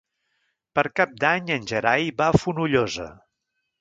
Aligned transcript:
Per 0.77 0.83
Cap 0.99 1.13
d'Any 1.25 1.51
en 1.57 1.67
Gerai 1.73 2.09
va 2.23 2.31
a 2.31 2.41
Fonollosa. 2.45 3.07